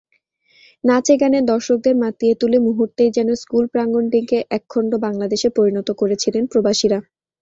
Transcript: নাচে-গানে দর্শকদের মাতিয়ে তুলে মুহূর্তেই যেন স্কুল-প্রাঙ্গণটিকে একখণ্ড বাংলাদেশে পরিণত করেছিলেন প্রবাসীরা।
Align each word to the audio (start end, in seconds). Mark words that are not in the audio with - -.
নাচে-গানে 0.83 1.39
দর্শকদের 1.51 1.95
মাতিয়ে 2.03 2.33
তুলে 2.41 2.57
মুহূর্তেই 2.59 3.11
যেন 3.11 3.29
স্কুল-প্রাঙ্গণটিকে 3.41 4.37
একখণ্ড 4.57 4.91
বাংলাদেশে 5.05 5.49
পরিণত 5.57 5.89
করেছিলেন 6.01 6.43
প্রবাসীরা। 6.51 6.99